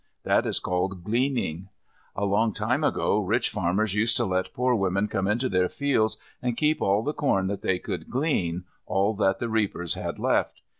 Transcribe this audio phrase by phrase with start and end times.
[0.23, 1.69] That is called gleaning.
[2.15, 6.17] A long time ago rich farmers used to let poor women come into their fields
[6.41, 10.63] and keep all the corn that they could glean, all that the reapers had left.